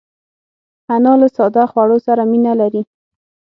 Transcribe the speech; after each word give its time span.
انا 0.95 1.13
له 1.21 1.27
ساده 1.35 1.63
خوړو 1.71 1.97
سره 2.07 2.21
مینه 2.31 2.53
لري 2.61 2.81